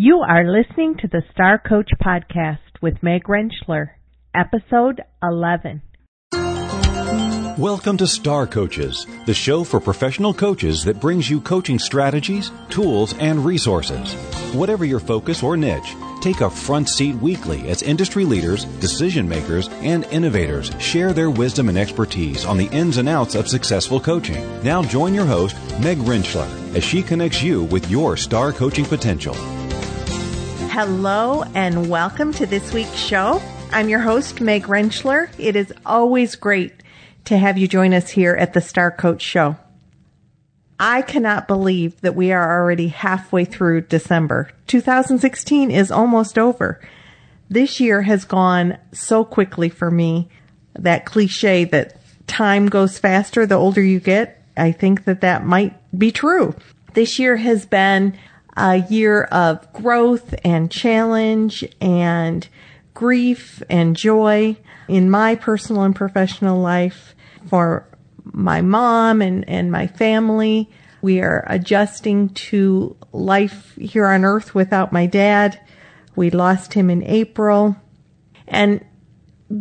[0.00, 3.88] You are listening to the Star Coach Podcast with Meg Rentschler,
[4.32, 5.82] Episode 11.
[7.58, 13.12] Welcome to Star Coaches, the show for professional coaches that brings you coaching strategies, tools,
[13.18, 14.14] and resources.
[14.54, 19.68] Whatever your focus or niche, take a front seat weekly as industry leaders, decision makers,
[19.82, 24.62] and innovators share their wisdom and expertise on the ins and outs of successful coaching.
[24.62, 29.34] Now join your host, Meg Rentschler, as she connects you with your star coaching potential.
[30.78, 33.42] Hello and welcome to this week's show.
[33.72, 35.28] I'm your host, Meg Rentschler.
[35.36, 36.72] It is always great
[37.24, 39.56] to have you join us here at the Star Coach Show.
[40.78, 44.52] I cannot believe that we are already halfway through December.
[44.68, 46.80] 2016 is almost over.
[47.50, 50.28] This year has gone so quickly for me.
[50.74, 55.74] That cliche that time goes faster the older you get, I think that that might
[55.98, 56.54] be true.
[56.94, 58.16] This year has been
[58.58, 62.48] a year of growth and challenge and
[62.92, 64.56] grief and joy
[64.88, 67.14] in my personal and professional life
[67.48, 67.86] for
[68.24, 70.68] my mom and, and my family.
[71.00, 75.60] We are adjusting to life here on earth without my dad.
[76.16, 77.76] We lost him in April.
[78.48, 78.84] And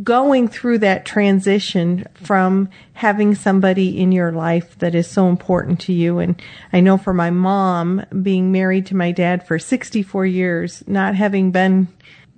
[0.03, 5.93] going through that transition from having somebody in your life that is so important to
[5.93, 6.19] you.
[6.19, 6.41] And
[6.73, 11.51] I know for my mom, being married to my dad for 64 years, not having
[11.51, 11.87] been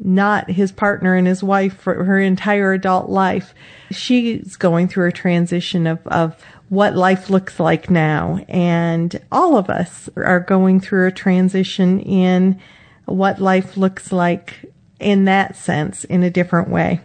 [0.01, 3.53] not his partner and his wife for her entire adult life,
[3.91, 8.45] she's going through a transition of, of what life looks like now.
[8.47, 12.61] And all of us are going through a transition in
[13.05, 17.01] what life looks like in that sense in a different way.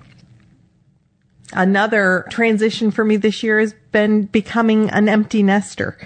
[1.55, 5.97] Another transition for me this year has been becoming an empty nester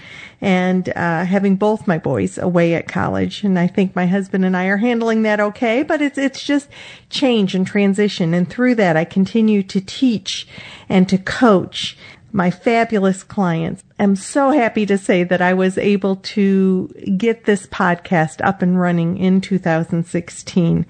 [0.41, 3.43] and uh, having both my boys away at college.
[3.43, 6.69] And I think my husband and I are handling that okay, but it's it's just
[7.11, 8.35] change and transition.
[8.35, 10.47] And through that, I continue to teach
[10.89, 11.97] and to coach
[12.31, 13.83] my fabulous clients.
[13.99, 18.79] I'm so happy to say that I was able to get this podcast up and
[18.79, 20.87] running in 2016.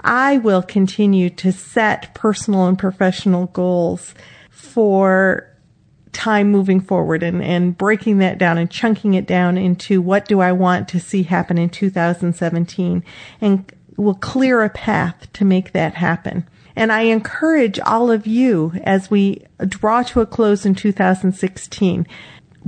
[0.00, 4.14] I will continue to set personal and professional goals
[4.50, 5.48] for
[6.12, 10.40] time moving forward and, and breaking that down and chunking it down into what do
[10.40, 13.04] I want to see happen in 2017
[13.40, 16.46] and will clear a path to make that happen.
[16.74, 22.06] And I encourage all of you as we draw to a close in 2016,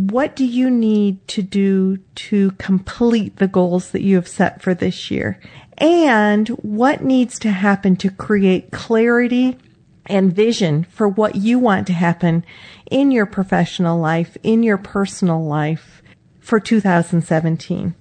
[0.08, 4.72] what do you need to do to complete the goals that you have set for
[4.72, 5.38] this year?
[5.76, 9.58] And what needs to happen to create clarity
[10.06, 12.46] and vision for what you want to happen
[12.90, 16.02] in your professional life, in your personal life
[16.40, 17.94] for 2017?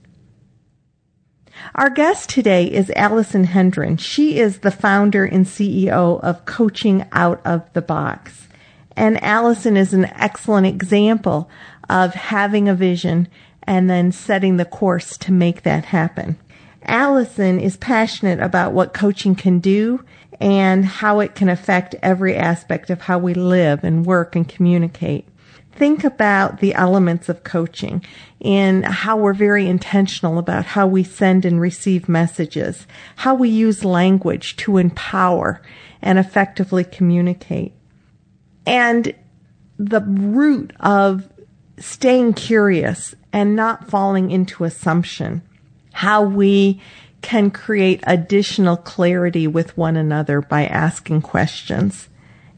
[1.76, 3.98] Our guest today is Alison Hendren.
[3.98, 8.48] She is the founder and CEO of Coaching Out of the Box.
[8.96, 11.50] And Alison is an excellent example
[11.90, 13.28] of having a vision
[13.64, 16.38] and then setting the course to make that happen.
[16.84, 20.04] Alison is passionate about what coaching can do
[20.40, 25.28] and how it can affect every aspect of how we live and work and communicate
[25.80, 28.04] think about the elements of coaching
[28.42, 32.86] and how we're very intentional about how we send and receive messages,
[33.16, 35.62] how we use language to empower
[36.02, 37.74] and effectively communicate.
[38.66, 39.16] And
[39.78, 41.30] the root of
[41.80, 45.42] staying curious and not falling into assumption,
[45.94, 46.82] how we
[47.22, 52.08] can create additional clarity with one another by asking questions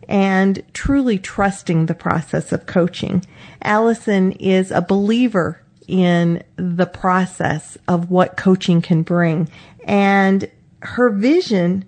[0.08, 3.26] and truly trusting the process of coaching.
[3.64, 9.50] Alison is a believer in the process of what coaching can bring.
[9.86, 10.50] And
[10.82, 11.86] her vision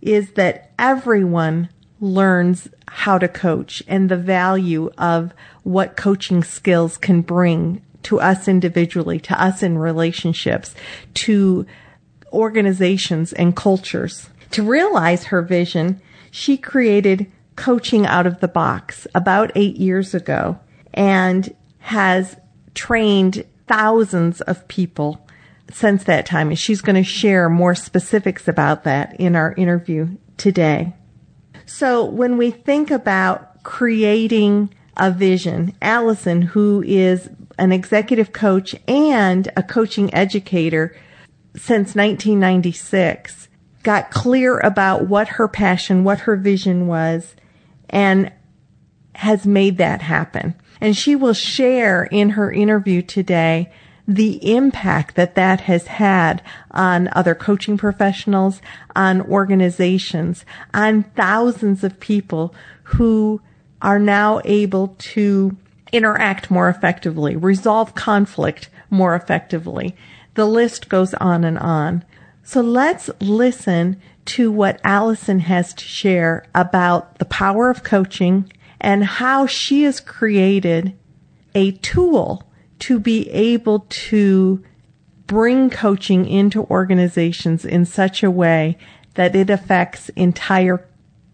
[0.00, 1.68] is that everyone
[2.00, 8.48] learns how to coach and the value of what coaching skills can bring to us
[8.48, 10.74] individually, to us in relationships,
[11.14, 11.66] to
[12.32, 14.30] organizations and cultures.
[14.52, 16.00] To realize her vision,
[16.30, 20.58] she created coaching out of the box about eight years ago
[20.94, 22.36] and has
[22.74, 25.26] trained thousands of people
[25.70, 26.48] since that time.
[26.48, 30.94] And she's going to share more specifics about that in our interview today.
[31.72, 39.50] So when we think about creating a vision, Alison, who is an executive coach and
[39.56, 40.94] a coaching educator
[41.54, 43.48] since 1996,
[43.84, 47.36] got clear about what her passion, what her vision was,
[47.88, 48.32] and
[49.14, 50.56] has made that happen.
[50.80, 53.72] And she will share in her interview today
[54.06, 58.60] the impact that that has had on other coaching professionals,
[58.96, 60.44] on organizations,
[60.74, 62.54] on thousands of people
[62.84, 63.40] who
[63.82, 65.56] are now able to
[65.92, 69.96] interact more effectively, resolve conflict more effectively.
[70.34, 72.04] The list goes on and on.
[72.42, 79.04] So let's listen to what Alison has to share about the power of coaching and
[79.04, 80.96] how she has created
[81.54, 82.49] a tool
[82.80, 84.62] to be able to
[85.26, 88.76] bring coaching into organizations in such a way
[89.14, 90.86] that it affects entire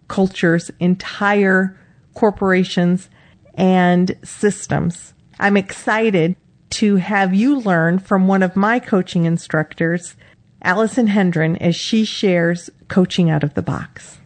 [0.08, 1.78] cultures, entire
[2.14, 3.08] corporations,
[3.54, 5.14] and systems.
[5.38, 6.36] I'm excited
[6.70, 10.16] to have you learn from one of my coaching instructors,
[10.62, 14.18] Alison Hendren, as she shares coaching out of the box.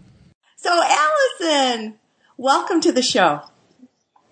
[0.57, 1.99] So, Alison,
[2.37, 3.43] welcome to the show.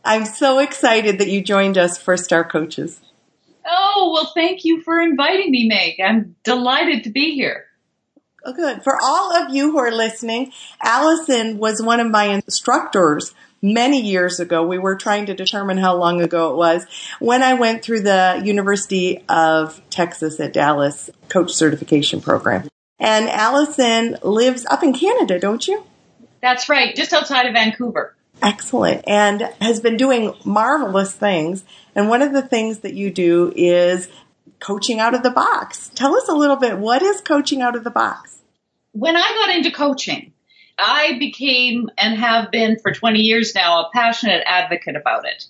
[0.04, 3.00] I'm so excited that you joined us for Star Coaches.
[3.66, 6.00] Oh, well, thank you for inviting me, Meg.
[6.00, 7.66] I'm delighted to be here.
[8.44, 8.82] Oh, good.
[8.82, 10.52] For all of you who are listening,
[10.82, 14.66] Alison was one of my instructors many years ago.
[14.66, 16.86] We were trying to determine how long ago it was
[17.18, 22.68] when I went through the University of Texas at Dallas coach certification program.
[22.98, 25.84] And Alison lives up in Canada, don't you?
[26.40, 28.14] That's right, just outside of Vancouver.
[28.43, 29.05] Excellent.
[29.06, 31.64] And has been doing marvelous things.
[31.94, 34.08] And one of the things that you do is
[34.61, 35.90] coaching out of the box.
[35.94, 36.79] Tell us a little bit.
[36.79, 38.38] What is coaching out of the box?
[38.93, 40.32] When I got into coaching,
[40.79, 45.46] I became and have been for 20 years now a passionate advocate about it.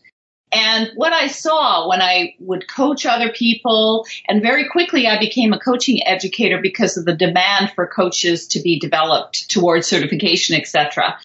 [0.50, 5.52] And what I saw when I would coach other people, and very quickly I became
[5.52, 11.18] a coaching educator because of the demand for coaches to be developed towards certification, etc.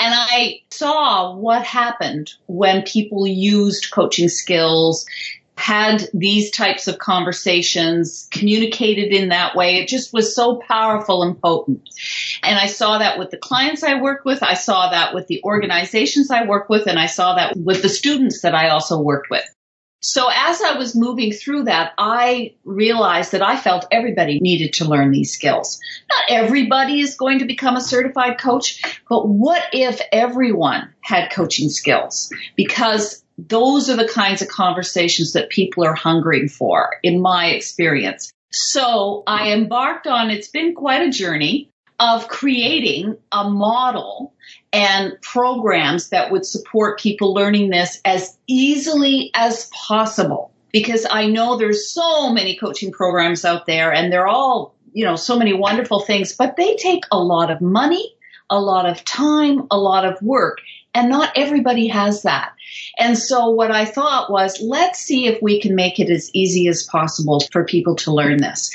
[0.00, 5.04] And I saw what happened when people used coaching skills,
[5.56, 9.76] had these types of conversations, communicated in that way.
[9.76, 11.86] It just was so powerful and potent.
[12.42, 14.42] And I saw that with the clients I work with.
[14.42, 16.86] I saw that with the organizations I work with.
[16.86, 19.44] And I saw that with the students that I also worked with.
[20.00, 24.86] So as I was moving through that, I realized that I felt everybody needed to
[24.86, 25.78] learn these skills.
[26.10, 31.68] Not everybody is going to become a certified coach, but what if everyone had coaching
[31.68, 32.32] skills?
[32.56, 38.32] Because those are the kinds of conversations that people are hungering for, in my experience.
[38.52, 41.70] So I embarked on, it's been quite a journey
[42.00, 44.32] of creating a model
[44.72, 50.50] and programs that would support people learning this as easily as possible.
[50.72, 55.16] Because I know there's so many coaching programs out there and they're all, you know,
[55.16, 58.14] so many wonderful things, but they take a lot of money,
[58.48, 60.58] a lot of time, a lot of work.
[60.94, 62.52] And not everybody has that.
[62.98, 66.66] And so what I thought was, let's see if we can make it as easy
[66.66, 68.70] as possible for people to learn this.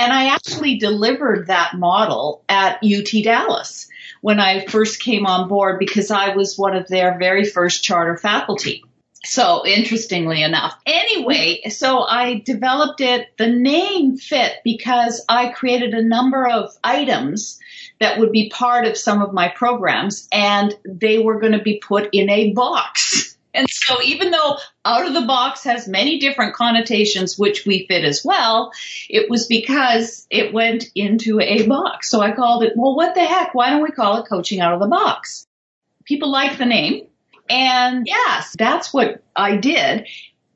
[0.00, 3.86] And I actually delivered that model at UT Dallas
[4.22, 8.16] when I first came on board because I was one of their very first charter
[8.16, 8.82] faculty.
[9.26, 10.74] So interestingly enough.
[10.86, 13.28] Anyway, so I developed it.
[13.36, 17.60] The name fit because I created a number of items
[18.00, 21.78] that would be part of some of my programs and they were going to be
[21.78, 23.36] put in a box.
[23.52, 28.04] And so even though out of the box has many different connotations, which we fit
[28.04, 28.72] as well,
[29.08, 32.10] it was because it went into a box.
[32.10, 33.54] So I called it, well, what the heck?
[33.54, 35.46] Why don't we call it coaching out of the box?
[36.04, 37.06] People like the name.
[37.48, 40.06] And yes, that's what I did.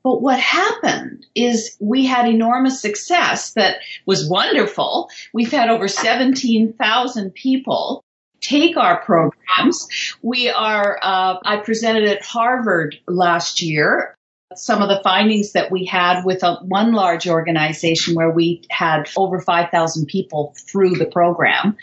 [0.01, 5.09] But what happened is we had enormous success that was wonderful.
[5.33, 8.04] We've had over 17,000 people
[8.45, 9.87] take our programs.
[10.21, 14.15] We are, uh, I presented at Harvard last year
[14.57, 19.09] some of the findings that we had with a, one large organization where we had
[19.15, 21.77] over 5,000 people through the program.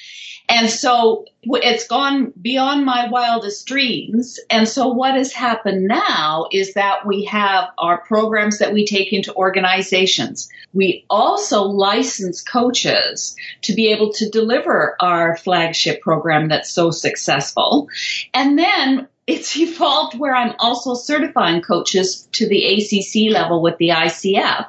[0.48, 4.38] And so it's gone beyond my wildest dreams.
[4.50, 9.12] And so what has happened now is that we have our programs that we take
[9.12, 10.48] into organizations.
[10.72, 17.88] We also license coaches to be able to deliver our flagship program that's so successful.
[18.34, 23.90] And then it's evolved where I'm also certifying coaches to the ACC level with the
[23.90, 24.66] ICF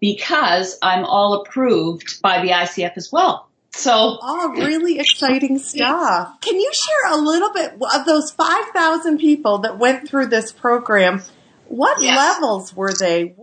[0.00, 3.48] because I'm all approved by the ICF as well.
[3.70, 6.40] So, oh, really exciting stuff.
[6.40, 11.22] Can you share a little bit of those 5,000 people that went through this program?
[11.66, 12.16] What yes.
[12.16, 13.36] levels were they?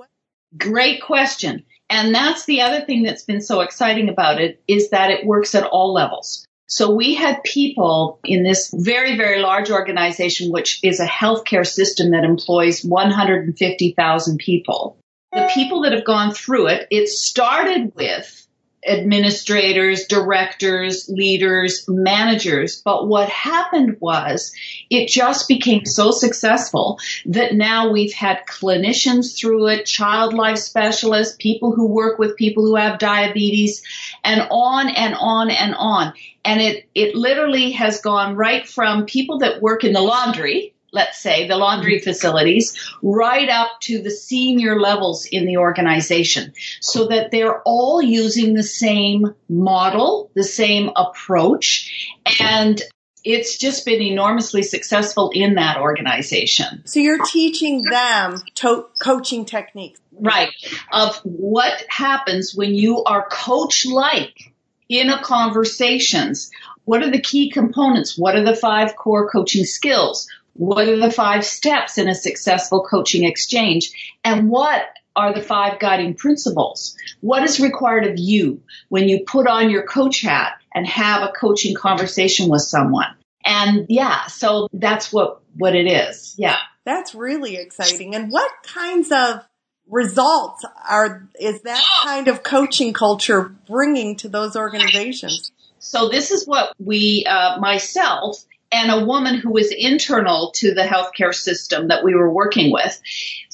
[0.58, 1.64] Great question.
[1.90, 5.54] And that's the other thing that's been so exciting about it is that it works
[5.54, 6.46] at all levels.
[6.68, 12.12] So we had people in this very, very large organization, which is a healthcare system
[12.12, 14.98] that employs 150,000 people.
[15.32, 18.45] the people that have gone through it, it started with
[18.88, 22.82] administrators, directors, leaders, managers.
[22.84, 24.54] But what happened was
[24.89, 31.36] it just became so successful that now we've had clinicians through it, child life specialists,
[31.39, 33.84] people who work with people who have diabetes,
[34.24, 36.13] and on and on and on.
[36.44, 41.20] And it, it literally has gone right from people that work in the laundry let's
[41.20, 47.30] say, the laundry facilities, right up to the senior levels in the organization so that
[47.30, 52.18] they're all using the same model, the same approach.
[52.40, 52.82] And
[53.25, 56.84] it's just been enormously successful in that organization.
[56.86, 60.00] So you're teaching them to- coaching techniques.
[60.18, 60.50] Right.
[60.94, 64.54] Of what happens when you are coach like
[64.88, 66.52] in a conversations.
[66.86, 68.18] What are the key components?
[68.18, 70.28] What are the five core coaching skills?
[70.56, 73.92] What are the five steps in a successful coaching exchange?
[74.24, 74.84] And what
[75.16, 76.96] are the five guiding principles?
[77.20, 81.34] What is required of you when you put on your coach hat and have a
[81.34, 83.08] coaching conversation with someone?
[83.46, 86.36] And yeah, so that's what, what it is.
[86.38, 86.58] Yeah.
[86.86, 88.16] That's really exciting.
[88.16, 89.46] And what kinds of
[89.90, 95.52] results are, is that kind of coaching culture bringing to those organizations?
[95.80, 98.44] So this is what we, uh, myself
[98.75, 103.01] and a woman who was internal to the healthcare system that we were working with.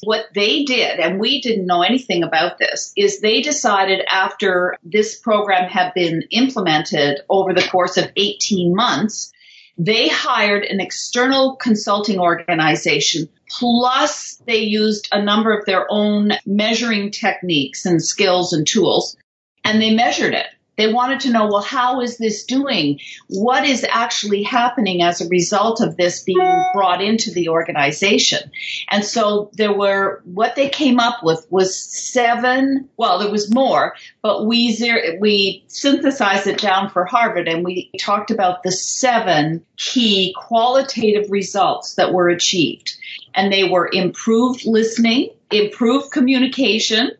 [0.03, 5.19] What they did, and we didn't know anything about this, is they decided after this
[5.19, 9.31] program had been implemented over the course of 18 months,
[9.77, 17.11] they hired an external consulting organization plus they used a number of their own measuring
[17.11, 19.15] techniques and skills and tools
[19.63, 20.47] and they measured it
[20.81, 22.99] they wanted to know, well, how is this doing?
[23.27, 28.49] What is actually happening as a result of this being brought into the organization?
[28.89, 33.95] And so there were, what they came up with was seven, well, there was more,
[34.23, 34.75] but we,
[35.19, 41.93] we synthesized it down for Harvard and we talked about the seven key qualitative results
[41.93, 42.95] that were achieved.
[43.35, 47.11] And they were improved listening, improved communication,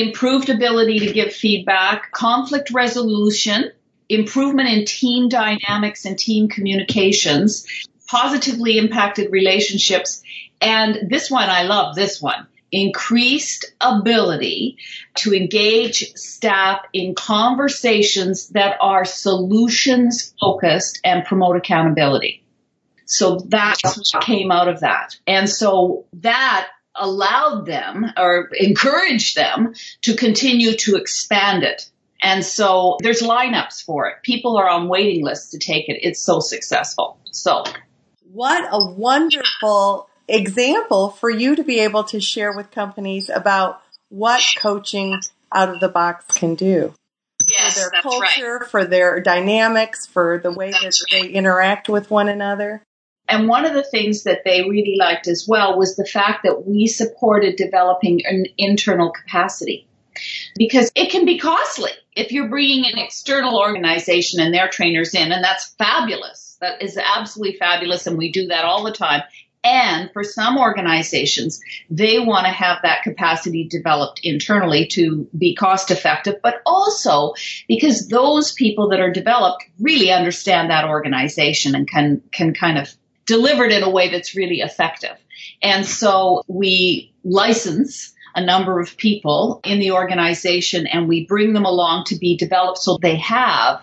[0.00, 3.70] improved ability to give feedback, conflict resolution,
[4.08, 7.66] improvement in team dynamics and team communications,
[8.06, 10.22] positively impacted relationships,
[10.60, 12.46] and this one, I love this one.
[12.72, 14.78] Increased ability
[15.16, 22.42] to engage staff in conversations that are solutions focused and promote accountability.
[23.04, 25.16] So that's what came out of that.
[25.26, 31.90] And so that allowed them or encouraged them to continue to expand it.
[32.22, 34.22] And so there's lineups for it.
[34.22, 35.98] People are on waiting lists to take it.
[36.02, 37.18] It's so successful.
[37.30, 37.64] So
[38.32, 44.42] what a wonderful example for you to be able to share with companies about what
[44.58, 45.20] coaching
[45.52, 46.94] out of the box can do.
[47.48, 48.70] Yes, for their culture, right.
[48.70, 52.82] for their dynamics, for the way that's that they interact with one another.
[53.28, 56.66] And one of the things that they really liked as well was the fact that
[56.66, 59.88] we supported developing an internal capacity
[60.56, 65.32] because it can be costly if you're bringing an external organization and their trainers in,
[65.32, 66.56] and that's fabulous.
[66.60, 69.22] That is absolutely fabulous, and we do that all the time.
[69.62, 75.90] And for some organizations, they want to have that capacity developed internally to be cost
[75.90, 77.34] effective, but also
[77.66, 82.94] because those people that are developed really understand that organization and can, can kind of
[83.26, 85.16] delivered in a way that's really effective.
[85.62, 91.64] And so we license a number of people in the organization and we bring them
[91.64, 93.82] along to be developed so they have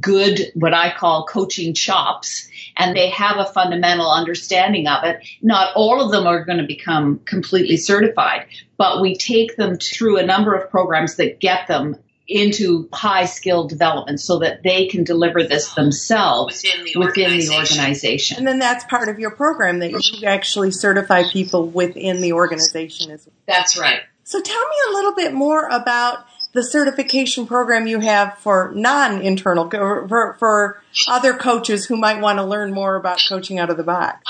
[0.00, 5.26] good, what I call coaching chops and they have a fundamental understanding of it.
[5.42, 8.46] Not all of them are going to become completely certified,
[8.78, 11.96] but we take them through a number of programs that get them
[12.32, 17.48] into high skill development so that they can deliver this themselves within the, within organization.
[17.48, 18.38] the organization.
[18.38, 23.10] And then that's part of your program that you actually certify people within the organization
[23.10, 23.34] as well.
[23.46, 24.00] That's right.
[24.24, 29.70] So tell me a little bit more about the certification program you have for non-internal,
[29.70, 33.82] for, for other coaches who might want to learn more about coaching out of the
[33.82, 34.22] box.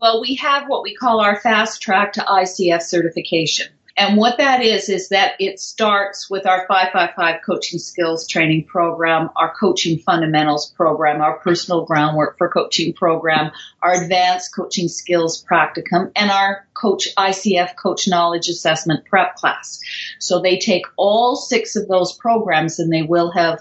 [0.00, 3.68] Well, we have what we call our fast track to ICF certification.
[4.02, 9.30] And what that is, is that it starts with our 555 coaching skills training program,
[9.36, 16.10] our coaching fundamentals program, our personal groundwork for coaching program, our advanced coaching skills practicum,
[16.16, 19.78] and our coach ICF coach knowledge assessment prep class.
[20.18, 23.60] So they take all six of those programs and they will have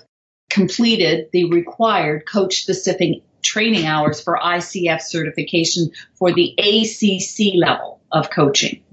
[0.50, 8.02] completed the required coach specific training hours for ICF certification for the ACC level.
[8.12, 8.84] of coaching.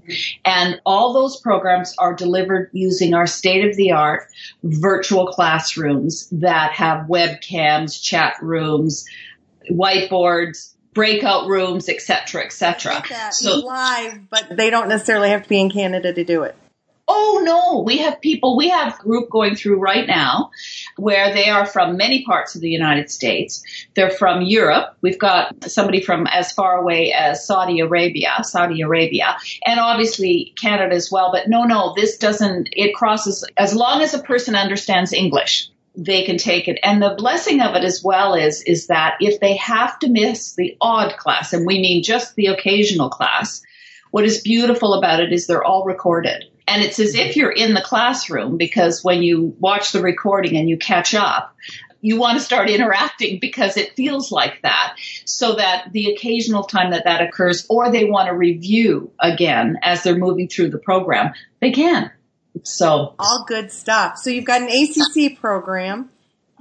[0.45, 4.27] And all those programs are delivered using our state of the art
[4.63, 9.05] virtual classrooms that have webcams, chat rooms,
[9.69, 13.03] whiteboards, breakout rooms, etc., etc.
[13.31, 16.55] So live, but they don't necessarily have to be in Canada to do it.
[17.11, 20.51] Oh no, we have people, we have group going through right now
[20.95, 23.63] where they are from many parts of the United States.
[23.95, 24.95] They're from Europe.
[25.01, 30.93] We've got somebody from as far away as Saudi Arabia, Saudi Arabia, and obviously Canada
[30.93, 31.31] as well.
[31.31, 36.23] But no, no, this doesn't, it crosses, as long as a person understands English, they
[36.23, 36.77] can take it.
[36.83, 40.53] And the blessing of it as well is, is that if they have to miss
[40.53, 43.63] the odd class, and we mean just the occasional class,
[44.11, 46.45] what is beautiful about it is they're all recorded.
[46.69, 50.69] And it's as if you're in the classroom because when you watch the recording and
[50.69, 51.55] you catch up,
[52.01, 54.95] you want to start interacting because it feels like that
[55.25, 60.03] so that the occasional time that that occurs or they want to review again as
[60.03, 62.11] they're moving through the program, they can.
[62.63, 64.17] So all good stuff.
[64.17, 66.09] So you've got an ACC program.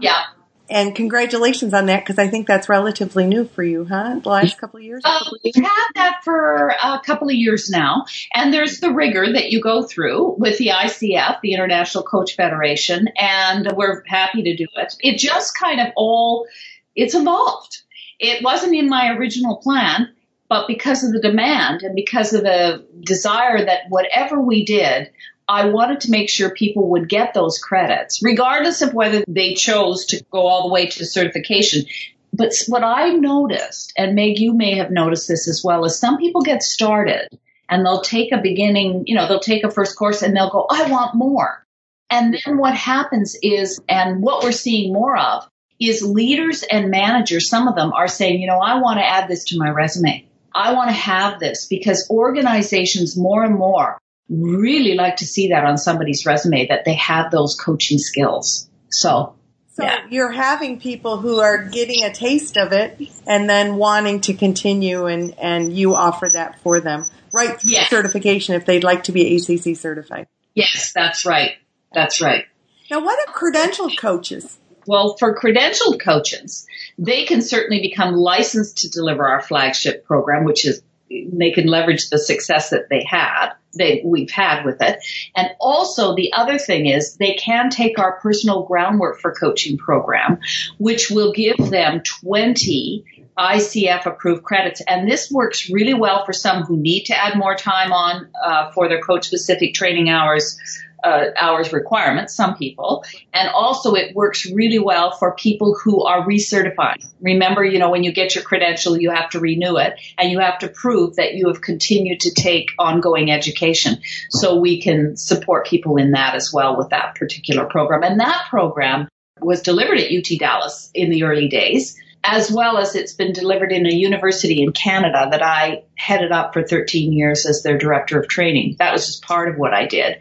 [0.00, 0.22] Yeah.
[0.70, 4.20] And congratulations on that because I think that's relatively new for you, huh?
[4.22, 5.02] The last couple of years?
[5.04, 8.04] Uh, we've had that for a couple of years now.
[8.34, 13.08] And there's the rigor that you go through with the ICF, the International Coach Federation,
[13.16, 14.94] and we're happy to do it.
[15.00, 16.46] It just kind of all,
[16.94, 17.82] it's evolved.
[18.18, 20.12] It wasn't in my original plan,
[20.48, 25.10] but because of the demand and because of the desire that whatever we did,
[25.48, 30.04] I wanted to make sure people would get those credits, regardless of whether they chose
[30.06, 31.86] to go all the way to certification.
[32.34, 36.18] But what I noticed, and Meg, you may have noticed this as well, is some
[36.18, 37.28] people get started
[37.70, 40.66] and they'll take a beginning, you know, they'll take a first course and they'll go,
[40.70, 41.64] I want more.
[42.10, 45.48] And then what happens is, and what we're seeing more of,
[45.80, 49.28] is leaders and managers, some of them are saying, you know, I want to add
[49.28, 50.26] this to my resume.
[50.54, 55.64] I want to have this because organizations more and more really like to see that
[55.64, 58.68] on somebody's resume that they have those coaching skills.
[58.90, 59.36] So,
[59.72, 60.06] so yeah.
[60.10, 65.06] you're having people who are getting a taste of it and then wanting to continue
[65.06, 67.90] and, and you offer that for them right yes.
[67.90, 70.26] certification if they'd like to be ACC certified.
[70.54, 71.52] Yes, that's right.
[71.92, 72.44] That's right.
[72.90, 74.58] Now what are credentialed coaches?
[74.86, 80.66] Well, for credentialed coaches, they can certainly become licensed to deliver our flagship program, which
[80.66, 84.98] is they can leverage the success that they had they we've had with it.
[85.34, 90.40] And also the other thing is they can take our personal groundwork for coaching program,
[90.78, 93.04] which will give them 20
[93.38, 94.82] ICF approved credits.
[94.86, 98.72] And this works really well for some who need to add more time on uh,
[98.72, 100.58] for their coach specific training hours
[101.04, 103.04] uh, hours requirements, some people.
[103.32, 107.04] And also it works really well for people who are recertifying.
[107.20, 110.40] Remember, you know, when you get your credential, you have to renew it and you
[110.40, 113.98] have to prove that you have continued to take ongoing education.
[114.30, 118.02] So we can support people in that as well with that particular program.
[118.02, 119.08] And that program
[119.40, 123.70] was delivered at UT Dallas in the early days as well as it's been delivered
[123.70, 128.18] in a university in Canada that I headed up for 13 years as their director
[128.18, 128.74] of training.
[128.80, 130.20] That was just part of what I did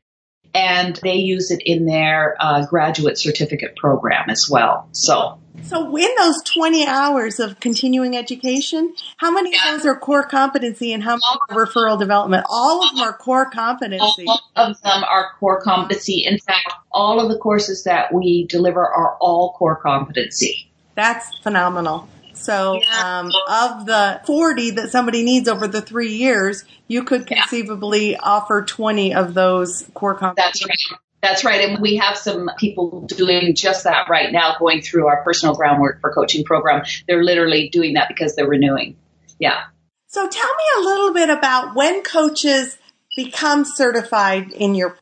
[0.57, 4.89] and they use it in their uh, graduate certificate program as well.
[4.91, 5.37] So.
[5.63, 9.73] So in those 20 hours of continuing education, how many yeah.
[9.73, 12.45] of those are core competency and how many are referral development?
[12.49, 14.25] All of them are core competency.
[14.27, 16.25] All of them are core competency.
[16.25, 20.71] In fact, all of the courses that we deliver are all core competency.
[20.95, 22.07] That's phenomenal.
[22.41, 28.11] So, um, of the 40 that somebody needs over the three years, you could conceivably
[28.11, 28.19] yeah.
[28.21, 30.35] offer 20 of those core competencies.
[30.35, 30.99] That's right.
[31.21, 31.69] That's right.
[31.69, 35.99] And we have some people doing just that right now, going through our personal groundwork
[35.99, 36.83] for coaching program.
[37.07, 38.95] They're literally doing that because they're renewing.
[39.39, 39.63] Yeah.
[40.07, 42.77] So tell me a little bit about when coaches
[43.15, 44.97] become certified in your.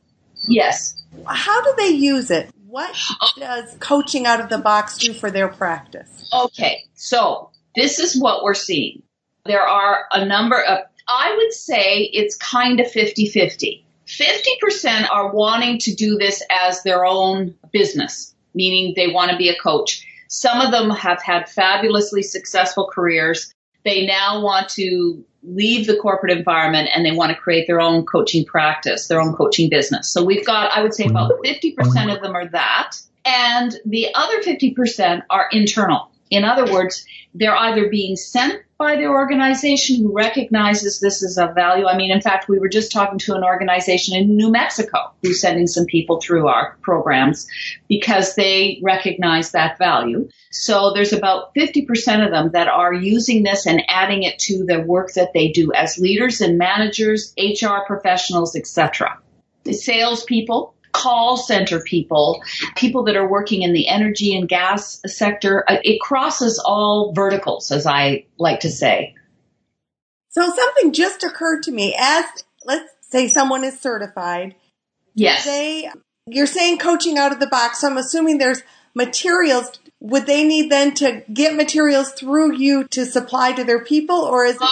[0.48, 1.04] Yes.
[1.28, 2.50] How do they use it?
[2.76, 3.30] What oh.
[3.38, 6.30] does coaching out of the box do for their practice?
[6.34, 9.02] Okay, so this is what we're seeing.
[9.46, 13.86] There are a number of, I would say it's kind of 50 50.
[14.06, 19.48] 50% are wanting to do this as their own business, meaning they want to be
[19.48, 20.06] a coach.
[20.28, 23.54] Some of them have had fabulously successful careers.
[23.86, 28.06] They now want to leave the corporate environment and they want to create their own
[28.06, 30.12] coaching practice, their own coaching business.
[30.12, 32.98] So we've got, I would say about 50% of them are that.
[33.24, 36.12] And the other 50% are internal.
[36.32, 41.48] In other words, they're either being sent by the organization who recognizes this as a
[41.54, 41.86] value.
[41.86, 45.40] I mean, in fact, we were just talking to an organization in New Mexico who's
[45.40, 47.48] sending some people through our programs
[47.88, 50.28] because they recognize that value.
[50.52, 54.82] So there's about 50% of them that are using this and adding it to the
[54.82, 59.18] work that they do as leaders and managers, HR professionals, etc.
[59.72, 62.42] Salespeople, call center people,
[62.76, 65.64] people that are working in the energy and gas sector.
[65.68, 69.16] Uh, it crosses all verticals, as I like to say.
[70.30, 72.26] So something just occurred to me as
[72.66, 74.56] let's say someone is certified.
[75.14, 75.46] Yes.
[75.46, 75.90] They,
[76.28, 77.82] you're saying coaching out of the box.
[77.82, 79.80] So I'm assuming there's materials.
[80.02, 84.46] Would they need then to get materials through you to supply to their people or
[84.46, 84.70] is it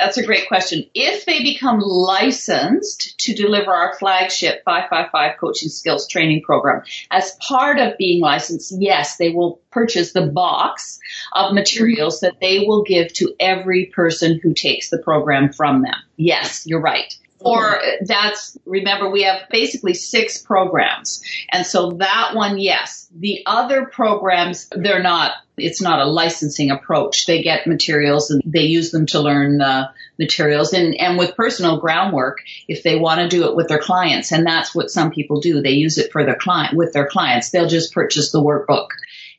[0.00, 0.84] that's a great question.
[0.94, 7.78] If they become licensed to deliver our flagship 555 coaching skills training program, as part
[7.78, 10.98] of being licensed, yes, they will purchase the box
[11.32, 15.96] of materials that they will give to every person who takes the program from them.
[16.16, 17.14] Yes, you're right.
[17.40, 21.22] Or that's, remember, we have basically six programs.
[21.50, 23.08] And so that one, yes.
[23.16, 27.26] The other programs, they're not, it's not a licensing approach.
[27.26, 30.72] They get materials and they use them to learn the materials.
[30.72, 34.46] And, and with personal groundwork, if they want to do it with their clients, and
[34.46, 37.68] that's what some people do, they use it for their client, with their clients, they'll
[37.68, 38.88] just purchase the workbook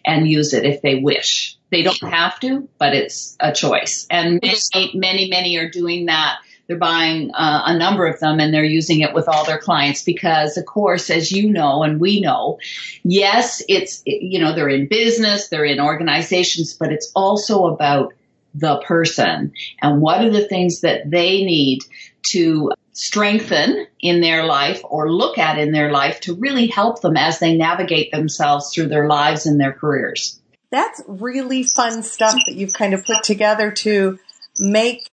[0.06, 1.56] and use it if they wish.
[1.70, 4.08] They don't have to, but it's a choice.
[4.10, 8.54] And many, many, many are doing that they're buying uh, a number of them and
[8.54, 12.22] they're using it with all their clients because, of course, as you know and we
[12.22, 12.60] know,
[13.04, 18.14] yes, it's, you know, they're in business, they're in organizations, but it's also about
[18.54, 21.80] the person and what are the things that they need
[22.24, 27.18] to strengthen in their life or look at in their life to really help them
[27.18, 30.40] as they navigate themselves through their lives and their careers.
[30.70, 34.20] That's really fun stuff that you've kind of put together to
[34.60, 35.11] make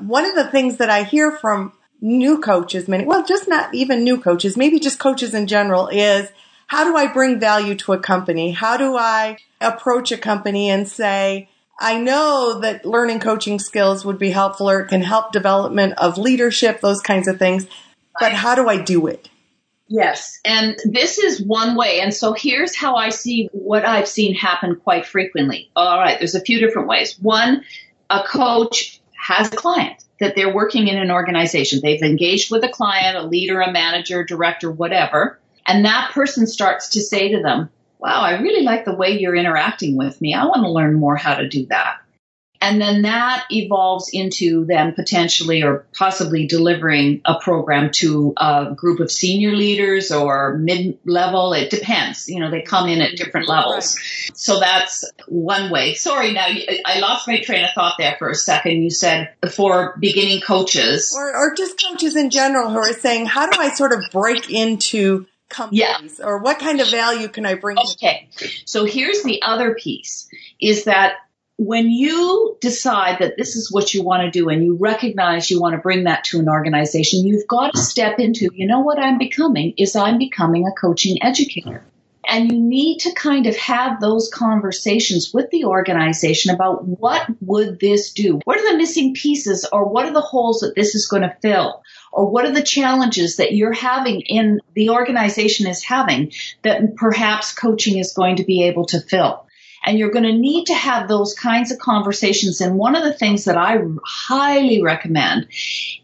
[0.00, 4.04] one of the things that I hear from new coaches, many, well, just not even
[4.04, 6.28] new coaches, maybe just coaches in general is
[6.66, 8.50] how do I bring value to a company?
[8.50, 14.18] How do I approach a company and say, I know that learning coaching skills would
[14.18, 17.66] be helpful or it can help development of leadership, those kinds of things.
[18.18, 19.28] But how do I do it?
[19.88, 20.40] Yes.
[20.44, 22.00] And this is one way.
[22.00, 25.70] And so here's how I see what I've seen happen quite frequently.
[25.76, 26.18] All right.
[26.18, 27.18] There's a few different ways.
[27.20, 27.62] One,
[28.10, 31.80] a coach has a client that they're working in an organization.
[31.82, 35.40] They've engaged with a client, a leader, a manager, director, whatever.
[35.66, 39.34] And that person starts to say to them, wow, I really like the way you're
[39.34, 40.32] interacting with me.
[40.32, 41.96] I want to learn more how to do that.
[42.60, 49.00] And then that evolves into them potentially or possibly delivering a program to a group
[49.00, 51.52] of senior leaders or mid level.
[51.52, 52.28] It depends.
[52.28, 53.16] You know, they come in at mm-hmm.
[53.16, 53.96] different levels.
[53.96, 54.36] Right.
[54.36, 55.94] So that's one way.
[55.94, 56.46] Sorry, now
[56.84, 58.82] I lost my train of thought there for a second.
[58.82, 63.48] You said for beginning coaches or, or just coaches in general who are saying, how
[63.48, 66.26] do I sort of break into companies yeah.
[66.26, 67.78] or what kind of value can I bring?
[67.78, 68.28] Okay.
[68.64, 70.28] So here's the other piece
[70.60, 71.14] is that
[71.58, 75.60] when you decide that this is what you want to do and you recognize you
[75.60, 78.98] want to bring that to an organization, you've got to step into, you know what
[78.98, 81.82] I'm becoming is I'm becoming a coaching educator.
[82.28, 87.78] And you need to kind of have those conversations with the organization about what would
[87.78, 88.40] this do?
[88.44, 91.36] What are the missing pieces or what are the holes that this is going to
[91.40, 91.82] fill?
[92.12, 97.54] Or what are the challenges that you're having in the organization is having that perhaps
[97.54, 99.45] coaching is going to be able to fill?
[99.86, 102.60] And you're going to need to have those kinds of conversations.
[102.60, 105.46] And one of the things that I highly recommend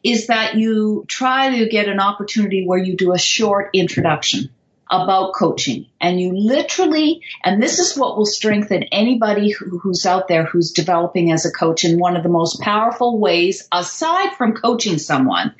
[0.04, 4.50] is that you try to get an opportunity where you do a short introduction
[4.92, 5.86] about coaching.
[6.00, 10.72] And you literally and this is what will strengthen anybody who, who's out there who's
[10.72, 11.84] developing as a coach.
[11.84, 15.54] And one of the most powerful ways aside from coaching someone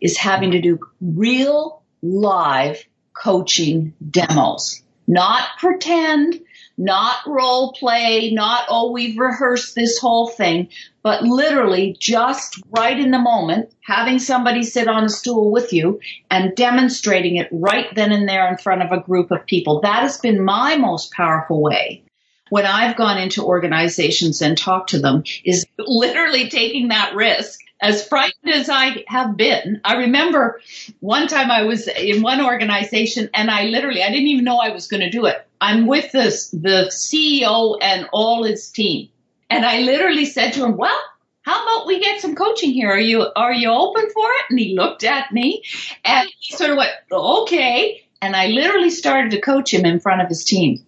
[0.00, 2.84] is having to do real live
[3.16, 4.82] coaching demos.
[5.06, 6.40] Not pretend
[6.76, 10.68] not role play, not, oh, we've rehearsed this whole thing,
[11.02, 16.00] but literally just right in the moment, having somebody sit on a stool with you
[16.30, 19.80] and demonstrating it right then and there in front of a group of people.
[19.80, 22.02] That has been my most powerful way
[22.50, 28.06] when I've gone into organizations and talked to them is literally taking that risk as
[28.06, 30.60] frightened as I have been, I remember
[31.00, 34.70] one time I was in one organization and I literally, I didn't even know I
[34.70, 35.46] was going to do it.
[35.64, 39.08] I'm with this, the CEO and all his team.
[39.48, 41.00] And I literally said to him, well,
[41.40, 42.90] how about we get some coaching here?
[42.90, 44.44] Are you, are you open for it?
[44.50, 45.62] And he looked at me
[46.04, 48.02] and he sort of went, okay.
[48.20, 50.84] And I literally started to coach him in front of his team.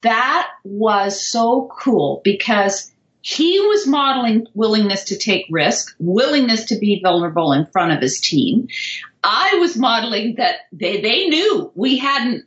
[0.00, 2.90] That was so cool because
[3.26, 8.20] He was modeling willingness to take risk, willingness to be vulnerable in front of his
[8.20, 8.68] team.
[9.24, 12.44] I was modeling that they, they knew we hadn't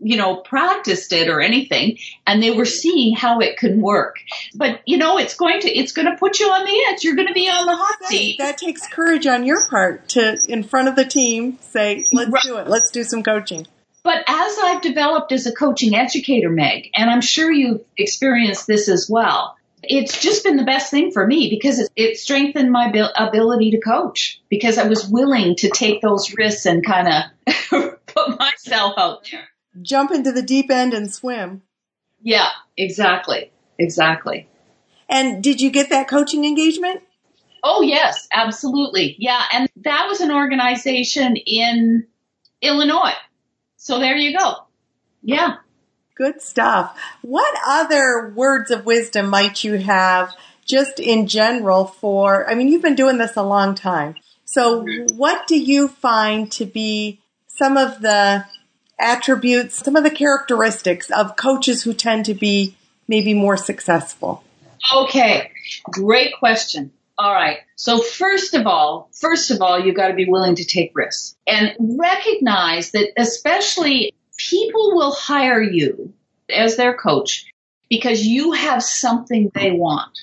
[0.00, 4.16] you know, practiced it or anything, and they were seeing how it can work.
[4.54, 7.04] But you know, it's going to it's going to put you on the edge.
[7.04, 8.38] You're going to be on the hot seat.
[8.38, 12.42] That takes courage on your part to, in front of the team, say, "Let's right.
[12.42, 12.68] do it.
[12.68, 13.66] Let's do some coaching."
[14.02, 18.88] But as I've developed as a coaching educator, Meg, and I'm sure you've experienced this
[18.88, 22.90] as well, it's just been the best thing for me because it, it strengthened my
[23.16, 28.38] ability to coach because I was willing to take those risks and kind of put
[28.38, 29.48] myself out there
[29.82, 31.62] jump into the deep end and swim.
[32.22, 33.50] Yeah, exactly.
[33.78, 34.48] Exactly.
[35.08, 37.02] And did you get that coaching engagement?
[37.62, 39.16] Oh, yes, absolutely.
[39.18, 39.42] Yeah.
[39.52, 42.06] And that was an organization in
[42.60, 43.14] Illinois.
[43.76, 44.56] So there you go.
[45.22, 45.56] Yeah.
[46.14, 46.98] Good stuff.
[47.22, 52.82] What other words of wisdom might you have just in general for, I mean, you've
[52.82, 54.16] been doing this a long time.
[54.44, 55.16] So mm-hmm.
[55.16, 58.44] what do you find to be some of the
[58.98, 64.44] attributes, some of the characteristics of coaches who tend to be maybe more successful?
[64.94, 65.50] Okay,
[65.90, 66.92] great question.
[67.18, 67.58] All right.
[67.74, 71.36] So first of all, first of all, you've got to be willing to take risks
[71.46, 76.12] and recognize that especially people will hire you
[76.48, 77.46] as their coach
[77.90, 80.16] because you have something they want.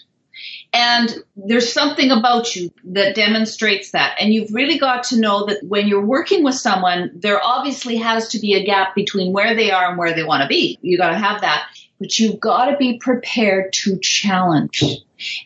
[0.78, 4.18] And there's something about you that demonstrates that.
[4.20, 8.28] And you've really got to know that when you're working with someone, there obviously has
[8.30, 10.78] to be a gap between where they are and where they want to be.
[10.82, 11.70] You got to have that.
[11.98, 14.84] But you've got to be prepared to challenge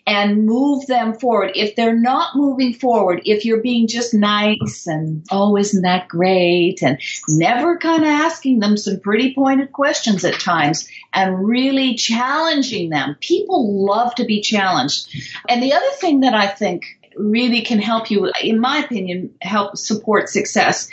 [0.06, 1.52] and move them forward.
[1.56, 6.82] If they're not moving forward, if you're being just nice and, oh, isn't that great?
[6.82, 12.90] And never kind of asking them some pretty pointed questions at times and really challenging
[12.90, 13.16] them.
[13.20, 15.16] People love to be challenged.
[15.48, 19.78] And the other thing that I think really can help you, in my opinion, help
[19.78, 20.90] support success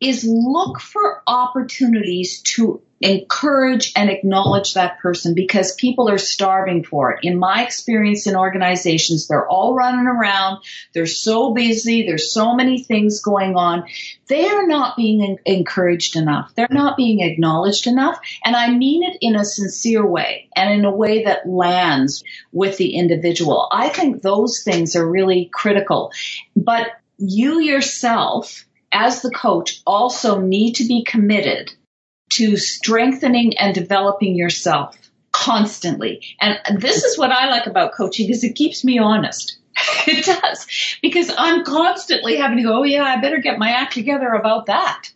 [0.00, 7.12] is look for opportunities to encourage and acknowledge that person because people are starving for
[7.12, 7.20] it.
[7.22, 10.62] In my experience in organizations, they're all running around.
[10.92, 12.06] They're so busy.
[12.06, 13.84] There's so many things going on.
[14.28, 16.54] They are not being encouraged enough.
[16.54, 18.20] They're not being acknowledged enough.
[18.44, 22.76] And I mean it in a sincere way and in a way that lands with
[22.76, 23.68] the individual.
[23.72, 26.12] I think those things are really critical.
[26.54, 31.72] But you yourself, as the coach, also need to be committed
[32.30, 34.96] to strengthening and developing yourself
[35.32, 36.22] constantly.
[36.40, 39.58] And this is what I like about coaching is it keeps me honest.
[40.06, 40.66] it does
[41.02, 44.66] because I'm constantly having to go, oh yeah, I better get my act together about
[44.66, 45.10] that.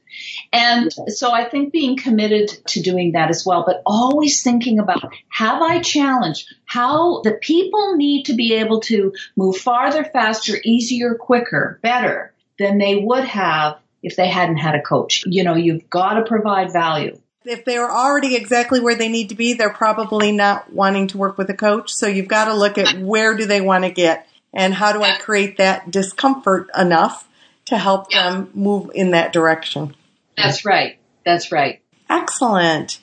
[0.52, 5.12] And so I think being committed to doing that as well, but always thinking about
[5.28, 11.16] have I challenged how the people need to be able to move farther, faster, easier,
[11.16, 15.24] quicker, better than they would have if they hadn't had a coach.
[15.26, 17.18] You know, you've got to provide value.
[17.44, 21.36] If they're already exactly where they need to be, they're probably not wanting to work
[21.36, 21.92] with a coach.
[21.92, 25.02] So you've got to look at where do they want to get and how do
[25.02, 27.28] I create that discomfort enough
[27.66, 29.94] to help them move in that direction.
[30.36, 30.98] That's right.
[31.24, 31.82] That's right.
[32.08, 33.00] Excellent.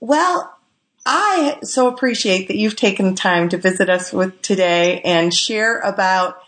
[0.00, 0.56] Well,
[1.04, 5.80] I so appreciate that you've taken the time to visit us with today and share
[5.80, 6.40] about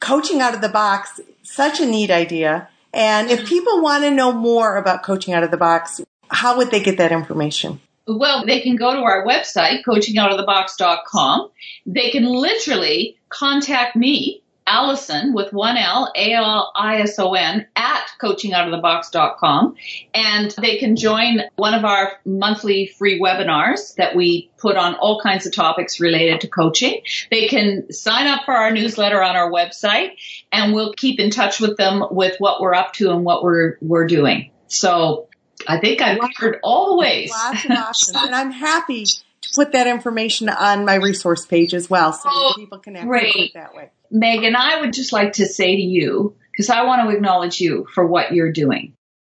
[0.00, 1.20] coaching out of the box.
[1.56, 2.68] Such a neat idea.
[2.92, 6.70] And if people want to know more about coaching out of the box, how would
[6.70, 7.80] they get that information?
[8.06, 11.48] Well, they can go to our website, coachingoutofthebox.com.
[11.86, 19.76] They can literally contact me Alison with one L, A-L-I-S-O-N at coachingoutofthebox.com.
[20.14, 25.20] And they can join one of our monthly free webinars that we put on all
[25.20, 27.02] kinds of topics related to coaching.
[27.30, 30.12] They can sign up for our newsletter on our website
[30.52, 33.78] and we'll keep in touch with them with what we're up to and what we're,
[33.80, 34.50] we're doing.
[34.68, 35.28] So
[35.68, 37.30] I think I've covered all the ways.
[37.30, 38.16] Lots of options.
[38.24, 39.06] and I'm happy
[39.42, 43.32] to put that information on my resource page as well so oh, people can access
[43.36, 43.90] it that way.
[44.10, 47.86] Megan, I would just like to say to you, because I want to acknowledge you
[47.94, 48.94] for what you're doing.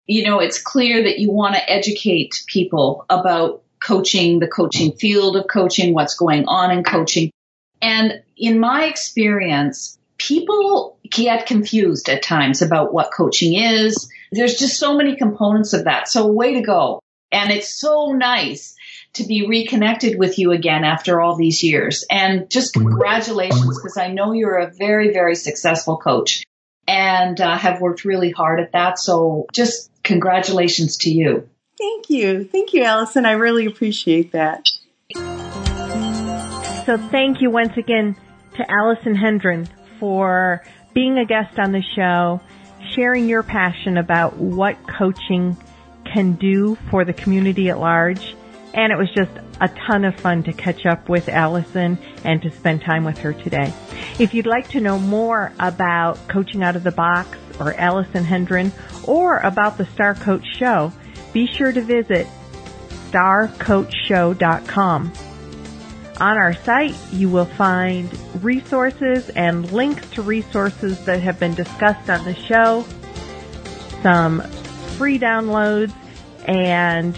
[0.07, 5.37] You know, it's clear that you want to educate people about coaching, the coaching field
[5.37, 7.31] of coaching, what's going on in coaching.
[7.81, 14.11] And in my experience, people get confused at times about what coaching is.
[14.33, 16.09] There's just so many components of that.
[16.09, 17.01] So way to go.
[17.31, 18.75] And it's so nice
[19.15, 22.05] to be reconnected with you again after all these years.
[22.11, 26.45] And just congratulations because I know you're a very, very successful coach
[26.87, 28.99] and uh, have worked really hard at that.
[28.99, 31.49] So just congratulations to you.
[31.79, 32.45] Thank you.
[32.45, 33.25] Thank you, Alison.
[33.27, 34.67] I really appreciate that.
[36.87, 38.17] So thank you once again
[38.57, 39.69] to Alison Hendren
[40.01, 42.41] for being a guest on the show,
[42.95, 45.57] sharing your passion about what coaching
[46.13, 48.35] can do for the community at large.
[48.75, 52.51] And it was just a ton of fun to catch up with Alison and to
[52.51, 53.73] spend time with her today.
[54.19, 58.73] If you'd like to know more about Coaching Out of the Box or Alison Hendren
[59.05, 60.93] or about the Star Coach Show,
[61.33, 62.27] be sure to visit
[63.11, 65.13] starcoachshow.com.
[66.21, 68.11] On our site, you will find
[68.43, 72.85] resources and links to resources that have been discussed on the show,
[74.03, 74.41] some
[74.97, 75.93] free downloads,
[76.47, 77.17] and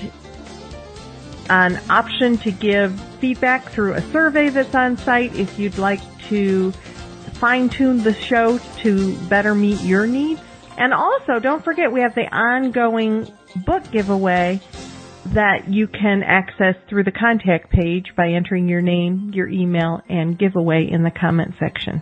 [1.51, 6.71] an option to give feedback through a survey that's on site if you'd like to
[7.41, 10.41] fine tune the show to better meet your needs.
[10.79, 13.27] And also, don't forget we have the ongoing
[13.67, 14.61] book giveaway
[15.27, 20.39] that you can access through the contact page by entering your name, your email, and
[20.39, 22.01] giveaway in the comment section.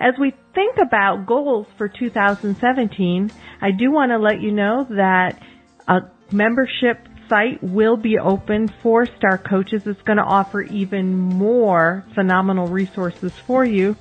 [0.00, 3.30] As we think about goals for 2017,
[3.60, 5.38] I do want to let you know that
[5.86, 6.00] a
[6.32, 9.86] membership site will be open for Star Coaches.
[9.86, 13.96] It's going to offer even more phenomenal resources for you,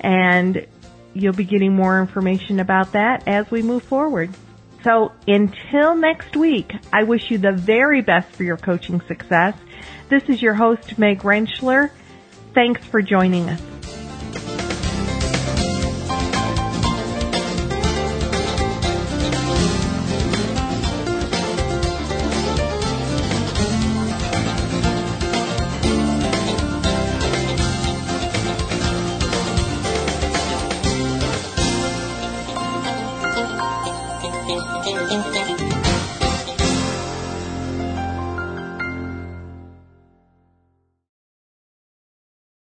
[0.00, 0.66] and
[1.14, 4.30] you'll be getting more information about that as we move forward.
[4.84, 9.54] So until next week, I wish you the very best for your coaching success.
[10.08, 11.90] This is your host, Meg Rentschler.
[12.52, 13.71] Thanks for joining us.